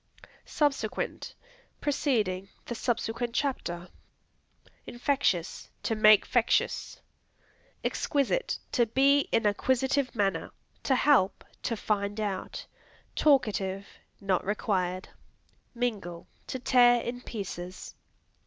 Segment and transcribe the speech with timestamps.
[0.47, 1.35] Subsequent
[1.79, 3.87] Preceding; "The subsequent chapter."
[4.87, 6.99] Infectious To make fectious.
[7.83, 10.49] Exquisite To be in a quisitive manner.
[10.89, 11.43] To help.
[11.61, 12.65] To find out.
[13.15, 13.85] Talkative.
[14.19, 15.07] Not required.
[15.75, 17.93] Mingle To tear in pieces.